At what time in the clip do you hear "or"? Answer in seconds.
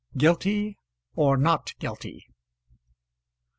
1.13-1.37